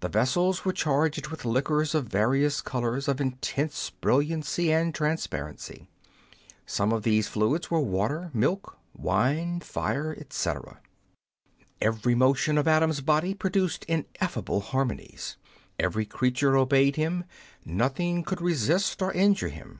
[0.00, 5.86] The vessels were charged with liquors of various colours of intense brilliancy and transparency;
[6.66, 10.80] some of these fluids were water, milk, wine, fire, etc.
[11.80, 15.36] Every motion of Adam's body produced ineffable harmonies.
[15.78, 17.22] Every creature obeyed him;
[17.64, 19.78] nothing could resist or injure him.